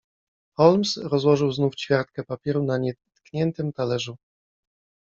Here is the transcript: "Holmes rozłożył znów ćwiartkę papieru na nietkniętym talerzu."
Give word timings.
"Holmes 0.57 0.97
rozłożył 0.97 1.51
znów 1.51 1.75
ćwiartkę 1.75 2.23
papieru 2.23 2.63
na 2.63 2.77
nietkniętym 2.77 3.73
talerzu." 3.73 4.17